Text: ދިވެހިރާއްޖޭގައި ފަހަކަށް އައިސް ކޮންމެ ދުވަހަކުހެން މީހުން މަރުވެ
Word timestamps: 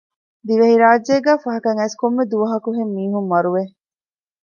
ދިވެހިރާއްޖޭގައި 0.45 1.41
ފަހަކަށް 1.43 1.77
އައިސް 1.79 1.97
ކޮންމެ 2.01 2.23
ދުވަހަކުހެން 2.31 2.91
މީހުން 2.97 3.27
މަރުވެ 3.31 3.63